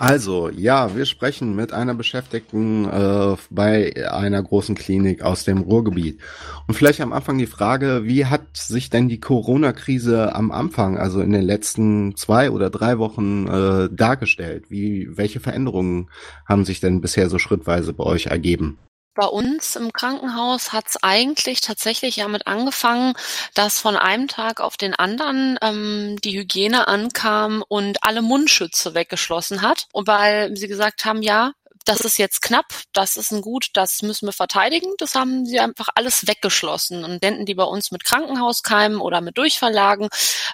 [0.00, 6.20] Also, ja, wir sprechen mit einer Beschäftigten äh, bei einer großen Klinik aus dem Ruhrgebiet.
[6.68, 11.20] Und vielleicht am Anfang die Frage, wie hat sich denn die Corona-Krise am Anfang, also
[11.20, 14.66] in den letzten zwei oder drei Wochen äh, dargestellt?
[14.70, 16.10] Wie, welche Veränderungen
[16.46, 18.78] haben sich denn bisher so schrittweise bei euch ergeben?
[19.18, 23.14] Bei uns im Krankenhaus hat es eigentlich tatsächlich damit angefangen,
[23.52, 29.60] dass von einem Tag auf den anderen ähm, die Hygiene ankam und alle Mundschütze weggeschlossen
[29.60, 29.88] hat.
[29.92, 31.50] Und weil sie gesagt haben, ja,
[31.88, 34.92] das ist jetzt knapp, das ist ein Gut, das müssen wir verteidigen.
[34.98, 37.02] Das haben sie einfach alles weggeschlossen.
[37.02, 40.08] Und Denten, die bei uns mit Krankenhauskeimen oder mit Durchverlagen,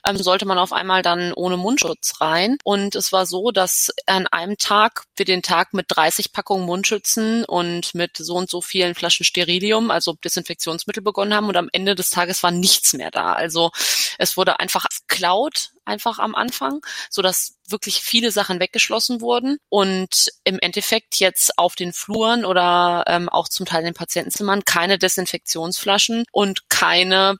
[0.06, 2.56] ähm, sollte man auf einmal dann ohne Mundschutz rein.
[2.62, 7.45] Und es war so, dass an einem Tag wir den Tag mit 30 Packungen Mundschützen
[7.45, 11.48] und mit so und so vielen Flaschen Sterilium, also Desinfektionsmittel begonnen haben.
[11.48, 13.33] Und am Ende des Tages war nichts mehr da.
[13.33, 13.73] Also
[14.19, 16.80] es wurde einfach klaut einfach am Anfang,
[17.11, 23.05] so dass wirklich viele Sachen weggeschlossen wurden und im Endeffekt jetzt auf den Fluren oder
[23.06, 27.36] ähm, auch zum Teil in den Patientenzimmern keine Desinfektionsflaschen und keine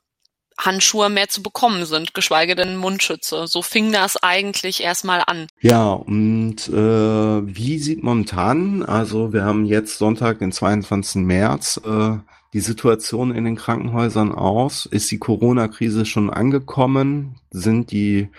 [0.57, 3.47] Handschuhe mehr zu bekommen sind, geschweige denn Mundschütze.
[3.47, 5.47] So fing das eigentlich erstmal an.
[5.59, 11.23] Ja, und äh, wie sieht momentan, also wir haben jetzt Sonntag, den 22.
[11.23, 12.17] März, äh,
[12.55, 14.85] die Situation in den Krankenhäusern aus?
[14.85, 17.35] Ist die Corona-Krise schon angekommen?
[17.51, 18.29] Sind die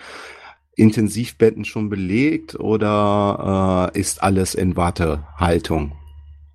[0.75, 5.91] Intensivbetten schon belegt oder äh, ist alles in Wartehaltung?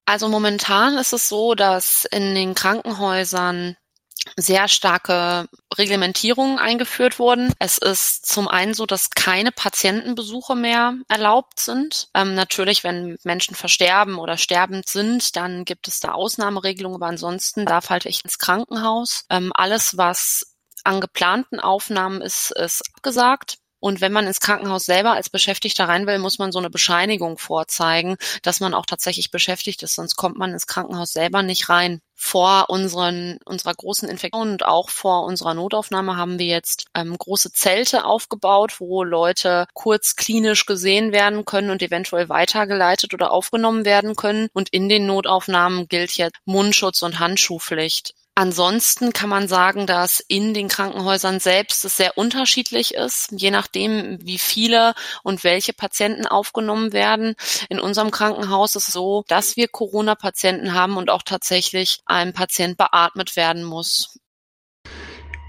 [0.07, 3.77] Also momentan ist es so, dass in den Krankenhäusern
[4.37, 7.53] sehr starke Reglementierungen eingeführt wurden.
[7.59, 12.09] Es ist zum einen so, dass keine Patientenbesuche mehr erlaubt sind.
[12.15, 17.67] Ähm, natürlich, wenn Menschen versterben oder sterbend sind, dann gibt es da Ausnahmeregelungen, aber ansonsten
[17.67, 19.25] darf halt ich ins Krankenhaus.
[19.31, 23.59] Ähm, alles, was an geplanten Aufnahmen ist, ist abgesagt.
[23.83, 27.37] Und wenn man ins Krankenhaus selber als Beschäftigter rein will, muss man so eine Bescheinigung
[27.37, 32.01] vorzeigen, dass man auch tatsächlich beschäftigt ist, sonst kommt man ins Krankenhaus selber nicht rein.
[32.15, 37.53] Vor unseren, unserer großen Infektion und auch vor unserer Notaufnahme haben wir jetzt ähm, große
[37.53, 44.15] Zelte aufgebaut, wo Leute kurz klinisch gesehen werden können und eventuell weitergeleitet oder aufgenommen werden
[44.15, 44.47] können.
[44.53, 48.15] Und in den Notaufnahmen gilt jetzt Mundschutz und Handschuhpflicht.
[48.35, 54.19] Ansonsten kann man sagen, dass in den Krankenhäusern selbst es sehr unterschiedlich ist, je nachdem,
[54.23, 57.35] wie viele und welche Patienten aufgenommen werden.
[57.69, 62.79] In unserem Krankenhaus ist es so, dass wir Corona-Patienten haben und auch tatsächlich ein Patient
[62.79, 64.19] beatmet werden muss.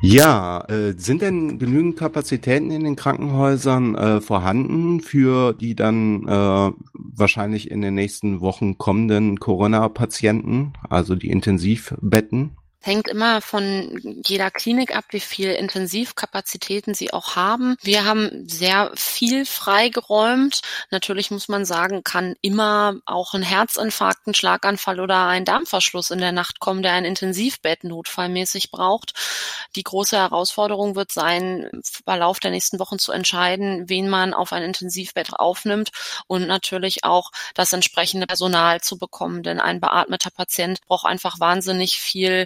[0.02, 6.72] Ja, äh, sind denn genügend Kapazitäten in den Krankenhäusern äh, vorhanden für die dann äh,
[6.94, 12.58] wahrscheinlich in den nächsten Wochen kommenden Corona-Patienten, also die Intensivbetten?
[12.86, 17.78] Hängt immer von jeder Klinik ab, wie viel Intensivkapazitäten sie auch haben.
[17.82, 20.60] Wir haben sehr viel freigeräumt.
[20.92, 26.20] Natürlich muss man sagen, kann immer auch ein Herzinfarkt, ein Schlaganfall oder ein Darmverschluss in
[26.20, 29.14] der Nacht kommen, der ein Intensivbett notfallmäßig braucht.
[29.78, 34.52] Die große Herausforderung wird sein, im Verlauf der nächsten Wochen zu entscheiden, wen man auf
[34.52, 35.92] ein Intensivbett aufnimmt
[36.28, 39.42] und natürlich auch das entsprechende Personal zu bekommen.
[39.42, 42.46] Denn ein beatmeter Patient braucht einfach wahnsinnig viel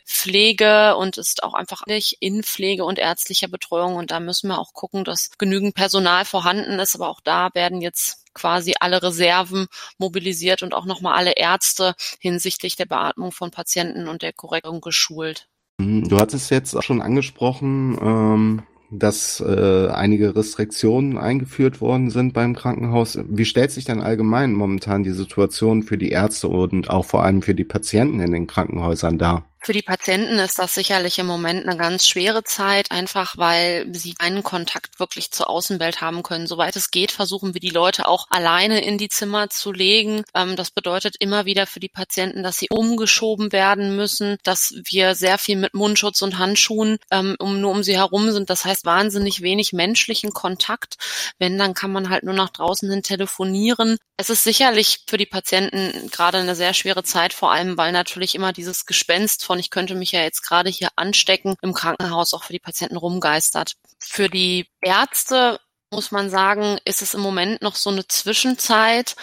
[0.96, 1.84] und ist auch einfach
[2.20, 3.96] in Pflege und ärztlicher Betreuung.
[3.96, 6.96] Und da müssen wir auch gucken, dass genügend Personal vorhanden ist.
[6.96, 9.68] Aber auch da werden jetzt quasi alle Reserven
[9.98, 15.48] mobilisiert und auch nochmal alle Ärzte hinsichtlich der Beatmung von Patienten und der Korrektung geschult.
[15.80, 22.56] Du hattest jetzt auch schon angesprochen, ähm, dass äh, einige Restriktionen eingeführt worden sind beim
[22.56, 23.20] Krankenhaus.
[23.28, 27.42] Wie stellt sich denn allgemein momentan die Situation für die Ärzte und auch vor allem
[27.42, 29.46] für die Patienten in den Krankenhäusern dar?
[29.68, 34.14] Für die Patienten ist das sicherlich im Moment eine ganz schwere Zeit, einfach weil sie
[34.14, 36.48] keinen Kontakt wirklich zur Außenwelt haben können.
[36.48, 40.24] Soweit es geht, versuchen wir die Leute auch alleine in die Zimmer zu legen.
[40.34, 45.16] Ähm, das bedeutet immer wieder für die Patienten, dass sie umgeschoben werden müssen, dass wir
[45.16, 48.50] sehr viel mit Mundschutz und Handschuhen ähm, nur um sie herum sind.
[48.50, 50.96] Das heißt wahnsinnig wenig menschlichen Kontakt.
[51.40, 53.98] Wenn, dann kann man halt nur nach draußen hin telefonieren.
[54.16, 58.34] Es ist sicherlich für die Patienten gerade eine sehr schwere Zeit, vor allem weil natürlich
[58.34, 62.44] immer dieses Gespenst von ich könnte mich ja jetzt gerade hier anstecken, im Krankenhaus auch
[62.44, 63.74] für die Patienten rumgeistert.
[64.00, 65.60] Für die Ärzte
[65.92, 69.16] muss man sagen, ist es im Moment noch so eine Zwischenzeit.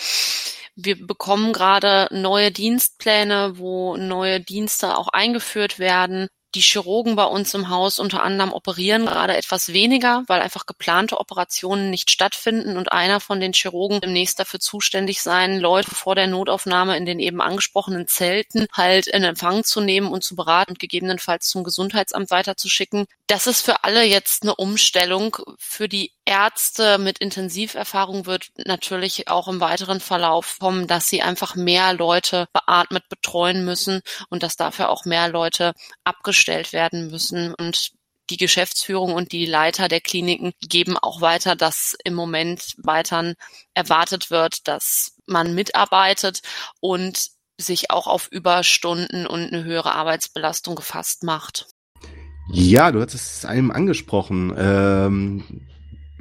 [0.77, 6.29] Wir bekommen gerade neue Dienstpläne, wo neue Dienste auch eingeführt werden.
[6.55, 11.19] Die Chirurgen bei uns im Haus unter anderem operieren gerade etwas weniger, weil einfach geplante
[11.19, 16.29] Operationen nicht stattfinden und einer von den Chirurgen demnächst dafür zuständig sein, Leute vor der
[16.29, 20.79] Notaufnahme in den eben angesprochenen Zelten halt in Empfang zu nehmen und zu beraten und
[20.79, 23.07] gegebenenfalls zum Gesundheitsamt weiterzuschicken.
[23.27, 25.37] Das ist für alle jetzt eine Umstellung.
[25.59, 31.55] Für die Ärzte mit Intensiverfahrung wird natürlich auch im weiteren Verlauf kommen, dass sie einfach
[31.55, 34.01] mehr Leute beatmet betreuen müssen
[34.31, 37.55] und dass dafür auch mehr Leute abgestellt werden müssen.
[37.55, 37.93] Und
[38.31, 43.35] die Geschäftsführung und die Leiter der Kliniken geben auch weiter, dass im Moment weiter
[43.75, 46.41] erwartet wird, dass man mitarbeitet
[46.81, 47.29] und
[47.59, 51.67] sich auch auf Überstunden und eine höhere Arbeitsbelastung gefasst macht.
[52.51, 54.55] Ja, du hattest es einem angesprochen.
[54.57, 55.67] Ähm,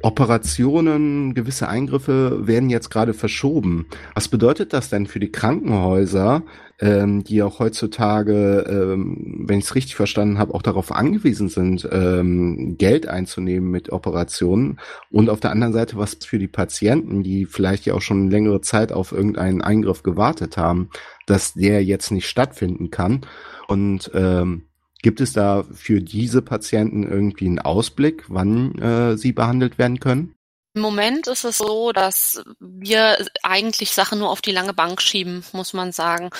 [0.04, 3.86] Operationen, gewisse Eingriffe werden jetzt gerade verschoben.
[4.14, 6.42] Was bedeutet das denn für die Krankenhäuser,
[6.78, 11.88] ähm, die auch heutzutage, ähm, wenn ich es richtig verstanden habe, auch darauf angewiesen sind,
[11.90, 14.78] ähm, Geld einzunehmen mit Operationen?
[15.10, 18.60] Und auf der anderen Seite, was für die Patienten, die vielleicht ja auch schon längere
[18.60, 20.90] Zeit auf irgendeinen Eingriff gewartet haben,
[21.24, 23.22] dass der jetzt nicht stattfinden kann?
[23.68, 24.64] Und ähm,
[25.04, 30.34] Gibt es da für diese Patienten irgendwie einen Ausblick, wann äh, sie behandelt werden können?
[30.76, 35.44] Im Moment ist es so, dass wir eigentlich Sachen nur auf die lange Bank schieben,
[35.52, 36.30] muss man sagen.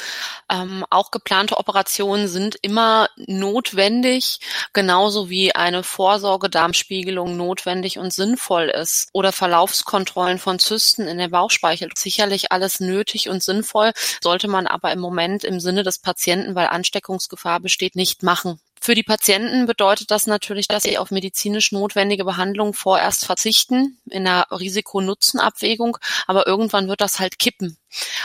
[0.51, 4.41] Ähm, auch geplante Operationen sind immer notwendig,
[4.73, 9.09] genauso wie eine Vorsorgedarmspiegelung notwendig und sinnvoll ist.
[9.13, 11.91] Oder Verlaufskontrollen von Zysten in der Bauchspeichel.
[11.95, 16.67] Sicherlich alles nötig und sinnvoll, sollte man aber im Moment im Sinne des Patienten, weil
[16.67, 18.61] Ansteckungsgefahr besteht, nicht machen.
[18.85, 24.27] Für die Patienten bedeutet das natürlich, dass sie auf medizinisch notwendige Behandlung vorerst verzichten in
[24.27, 25.97] einer Risiko-Nutzen-Abwägung,
[26.27, 27.79] aber irgendwann wird das halt kippen.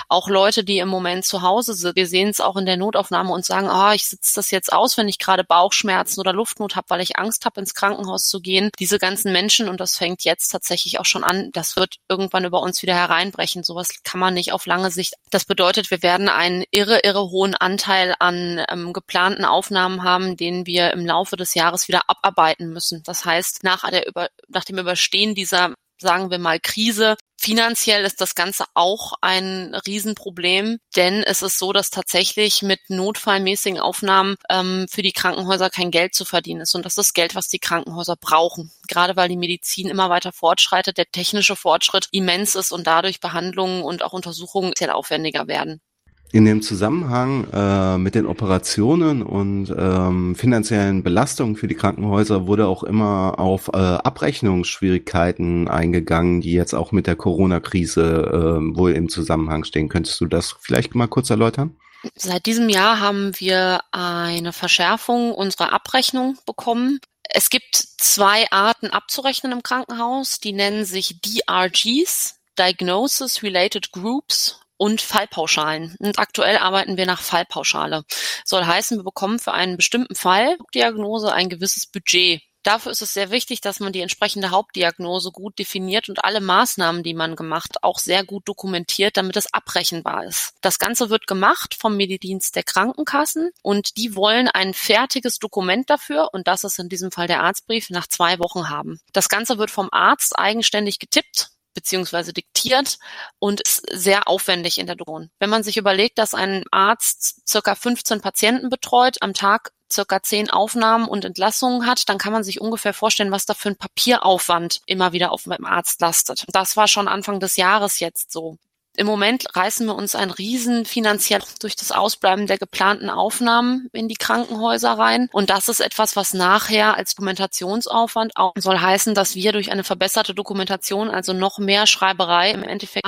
[0.07, 3.31] Auch Leute, die im Moment zu Hause sind, wir sehen es auch in der Notaufnahme
[3.31, 6.75] und sagen, ah, oh, ich sitze das jetzt aus, wenn ich gerade Bauchschmerzen oder Luftnot
[6.75, 8.69] habe, weil ich Angst habe, ins Krankenhaus zu gehen.
[8.80, 12.62] Diese ganzen Menschen, und das fängt jetzt tatsächlich auch schon an, das wird irgendwann über
[12.62, 13.63] uns wieder hereinbrechen.
[13.63, 15.16] Sowas kann man nicht auf lange Sicht.
[15.31, 20.65] Das bedeutet, wir werden einen irre, irre hohen Anteil an ähm, geplanten Aufnahmen haben, den
[20.65, 23.04] wir im Laufe des Jahres wieder abarbeiten müssen.
[23.04, 27.16] Das heißt, nach, der über, nach dem Überstehen dieser sagen wir mal, Krise.
[27.42, 33.80] Finanziell ist das Ganze auch ein Riesenproblem, denn es ist so, dass tatsächlich mit notfallmäßigen
[33.80, 36.75] Aufnahmen ähm, für die Krankenhäuser kein Geld zu verdienen ist.
[36.75, 38.72] Und das ist Geld, was die Krankenhäuser brauchen.
[38.90, 43.84] Gerade weil die Medizin immer weiter fortschreitet, der technische Fortschritt immens ist und dadurch Behandlungen
[43.84, 45.81] und auch Untersuchungen sehr aufwendiger werden.
[46.31, 52.67] In dem Zusammenhang äh, mit den Operationen und ähm, finanziellen Belastungen für die Krankenhäuser wurde
[52.67, 59.09] auch immer auf äh, Abrechnungsschwierigkeiten eingegangen, die jetzt auch mit der Corona-Krise äh, wohl im
[59.09, 59.89] Zusammenhang stehen.
[59.89, 61.75] Könntest du das vielleicht mal kurz erläutern?
[62.13, 66.99] Seit diesem Jahr haben wir eine Verschärfung unserer Abrechnung bekommen.
[67.23, 70.39] Es gibt zwei Arten abzurechnen im Krankenhaus.
[70.39, 75.95] Die nennen sich DRGs, Diagnosis Related Groups und Fallpauschalen.
[75.99, 78.03] Und aktuell arbeiten wir nach Fallpauschale.
[78.45, 82.41] Soll heißen, wir bekommen für einen bestimmten Fall Diagnose ein gewisses Budget.
[82.63, 87.03] Dafür ist es sehr wichtig, dass man die entsprechende Hauptdiagnose gut definiert und alle Maßnahmen,
[87.03, 90.53] die man gemacht, auch sehr gut dokumentiert, damit es abrechenbar ist.
[90.61, 96.29] Das Ganze wird gemacht vom Mediendienst der Krankenkassen und die wollen ein fertiges Dokument dafür
[96.33, 98.99] und das ist in diesem Fall der Arztbrief nach zwei Wochen haben.
[99.13, 103.00] Das Ganze wird vom Arzt eigenständig getippt beziehungsweise diktiert
[103.39, 105.30] und ist sehr aufwendig in der Drohne.
[105.39, 110.50] Wenn man sich überlegt, dass ein Arzt circa 15 Patienten betreut, am Tag circa 10
[110.50, 114.81] Aufnahmen und Entlassungen hat, dann kann man sich ungefähr vorstellen, was da für ein Papieraufwand
[114.86, 116.45] immer wieder auf dem Arzt lastet.
[116.51, 118.57] Das war schon Anfang des Jahres jetzt so.
[119.00, 124.10] Im Moment reißen wir uns ein Riesen finanziell durch das Ausbleiben der geplanten Aufnahmen in
[124.10, 125.29] die Krankenhäuser rein.
[125.32, 129.86] Und das ist etwas, was nachher als Dokumentationsaufwand auch soll heißen, dass wir durch eine
[129.86, 133.08] verbesserte Dokumentation, also noch mehr Schreiberei im Endeffekt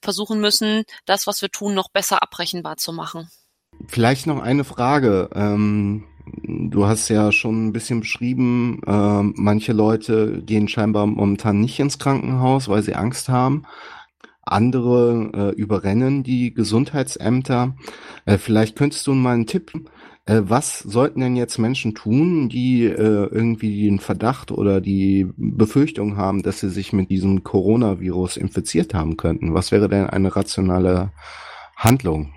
[0.00, 3.28] versuchen müssen, das, was wir tun, noch besser abrechenbar zu machen.
[3.88, 5.30] Vielleicht noch eine Frage.
[5.34, 6.04] Ähm
[6.42, 11.98] Du hast ja schon ein bisschen beschrieben, äh, manche Leute gehen scheinbar momentan nicht ins
[11.98, 13.66] Krankenhaus, weil sie Angst haben
[14.46, 17.76] andere äh, überrennen die Gesundheitsämter.
[18.24, 19.72] Äh, vielleicht könntest du mal einen Tipp,
[20.26, 26.16] äh, was sollten denn jetzt Menschen tun, die äh, irgendwie den Verdacht oder die Befürchtung
[26.16, 29.52] haben, dass sie sich mit diesem Coronavirus infiziert haben könnten?
[29.52, 31.12] Was wäre denn eine rationale
[31.76, 32.34] Handlung?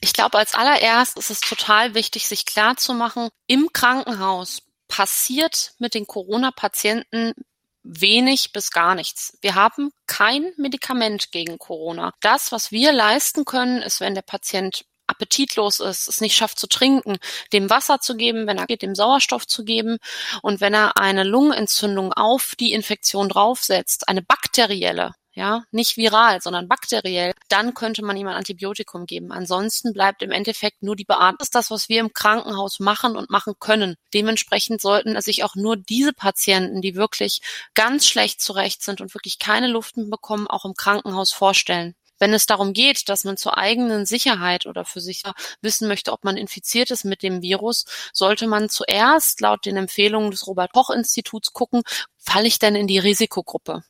[0.00, 5.74] Ich glaube, als allererst ist es total wichtig, sich klar zu machen, im Krankenhaus passiert
[5.78, 7.32] mit den Corona-Patienten
[7.82, 9.36] wenig bis gar nichts.
[9.40, 12.12] Wir haben kein Medikament gegen Corona.
[12.20, 16.66] Das, was wir leisten können, ist, wenn der Patient appetitlos ist, es nicht schafft zu
[16.68, 17.16] trinken,
[17.52, 19.96] dem Wasser zu geben, wenn er geht, dem Sauerstoff zu geben
[20.42, 26.66] und wenn er eine Lungenentzündung auf die Infektion draufsetzt, eine bakterielle, ja, nicht viral, sondern
[26.66, 29.30] bakteriell, dann könnte man ihm ein Antibiotikum geben.
[29.30, 31.36] Ansonsten bleibt im Endeffekt nur die Beatmung.
[31.38, 33.94] Das ist das, was wir im Krankenhaus machen und machen können.
[34.12, 37.40] Dementsprechend sollten sich auch nur diese Patienten, die wirklich
[37.74, 41.94] ganz schlecht zurecht sind und wirklich keine Luft mehr bekommen, auch im Krankenhaus vorstellen.
[42.18, 45.22] Wenn es darum geht, dass man zur eigenen Sicherheit oder für sich
[45.62, 50.32] wissen möchte, ob man infiziert ist mit dem Virus, sollte man zuerst laut den Empfehlungen
[50.32, 51.82] des Robert Koch Instituts gucken,
[52.16, 53.84] falle ich denn in die Risikogruppe?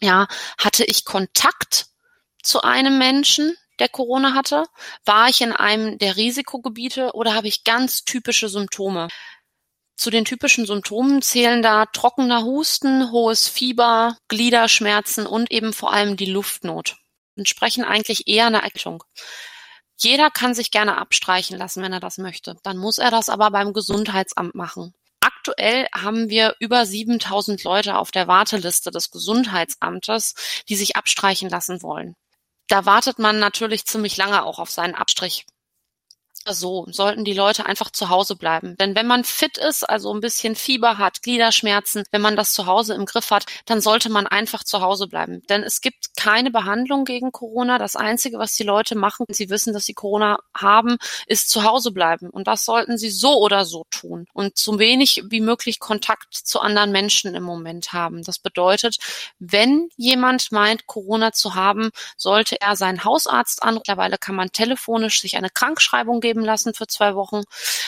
[0.00, 0.26] Ja,
[0.58, 1.86] hatte ich Kontakt
[2.42, 4.64] zu einem Menschen, der Corona hatte?
[5.04, 9.08] War ich in einem der Risikogebiete oder habe ich ganz typische Symptome?
[9.96, 16.16] Zu den typischen Symptomen zählen da trockener Husten, hohes Fieber, Gliederschmerzen und eben vor allem
[16.16, 16.96] die Luftnot.
[17.36, 19.04] Entsprechen eigentlich eher einer Erkältung.
[19.96, 22.56] Jeder kann sich gerne abstreichen lassen, wenn er das möchte.
[22.64, 24.94] Dann muss er das aber beim Gesundheitsamt machen.
[25.46, 31.82] Aktuell haben wir über 7000 Leute auf der Warteliste des Gesundheitsamtes, die sich abstreichen lassen
[31.82, 32.14] wollen.
[32.66, 35.44] Da wartet man natürlich ziemlich lange auch auf seinen Abstrich
[36.52, 38.76] so sollten die Leute einfach zu Hause bleiben.
[38.76, 42.66] Denn wenn man fit ist, also ein bisschen Fieber hat, Gliederschmerzen, wenn man das zu
[42.66, 45.42] Hause im Griff hat, dann sollte man einfach zu Hause bleiben.
[45.48, 47.78] Denn es gibt keine Behandlung gegen Corona.
[47.78, 51.64] Das Einzige, was die Leute machen, wenn sie wissen, dass sie Corona haben, ist zu
[51.64, 52.28] Hause bleiben.
[52.30, 54.26] Und das sollten sie so oder so tun.
[54.32, 58.22] Und so wenig wie möglich Kontakt zu anderen Menschen im Moment haben.
[58.22, 58.98] Das bedeutet,
[59.38, 63.74] wenn jemand meint, Corona zu haben, sollte er seinen Hausarzt an.
[63.74, 67.42] Mittlerweile kann man telefonisch sich eine Krankschreibung geben geben lassen für zwei Wochen,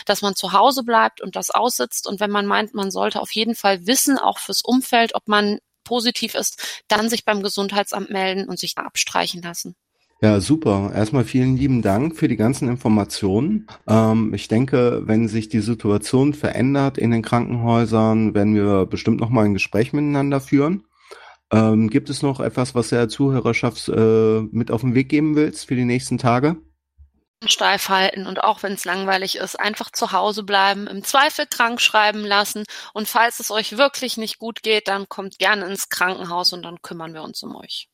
[0.04, 2.06] dass man zu Hause bleibt und das aussitzt.
[2.06, 5.58] Und wenn man meint, man sollte auf jeden Fall wissen, auch fürs Umfeld, ob man
[5.84, 9.74] positiv ist, dann sich beim Gesundheitsamt melden und sich abstreichen lassen.
[10.22, 10.92] Ja, super.
[10.94, 13.66] Erstmal vielen lieben Dank für die ganzen Informationen.
[13.86, 19.28] Ähm, ich denke, wenn sich die Situation verändert in den Krankenhäusern, werden wir bestimmt noch
[19.28, 20.84] mal ein Gespräch miteinander führen.
[21.52, 25.68] Ähm, gibt es noch etwas, was der Zuhörerschaft äh, mit auf den Weg geben willst
[25.68, 26.56] für die nächsten Tage?
[27.46, 31.80] Steif halten und auch wenn es langweilig ist, einfach zu Hause bleiben, im Zweifel krank
[31.80, 32.64] schreiben lassen
[32.94, 36.80] und falls es euch wirklich nicht gut geht, dann kommt gerne ins Krankenhaus und dann
[36.82, 37.88] kümmern wir uns um euch.